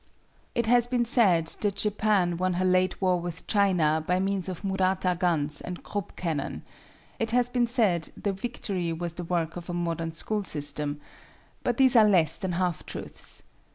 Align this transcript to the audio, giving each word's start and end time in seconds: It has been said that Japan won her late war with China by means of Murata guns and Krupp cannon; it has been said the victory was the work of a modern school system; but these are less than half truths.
It 0.55 0.65
has 0.65 0.87
been 0.87 1.05
said 1.05 1.45
that 1.61 1.75
Japan 1.75 2.37
won 2.37 2.53
her 2.55 2.65
late 2.65 2.99
war 2.99 3.19
with 3.19 3.45
China 3.45 4.03
by 4.07 4.19
means 4.19 4.49
of 4.49 4.63
Murata 4.63 5.15
guns 5.19 5.61
and 5.61 5.83
Krupp 5.83 6.15
cannon; 6.15 6.63
it 7.19 7.29
has 7.29 7.49
been 7.49 7.67
said 7.67 8.09
the 8.17 8.33
victory 8.33 8.91
was 8.93 9.13
the 9.13 9.23
work 9.23 9.57
of 9.57 9.69
a 9.69 9.75
modern 9.75 10.11
school 10.11 10.43
system; 10.43 10.99
but 11.63 11.77
these 11.77 11.95
are 11.95 12.07
less 12.09 12.39
than 12.39 12.53
half 12.53 12.83
truths. 12.83 13.43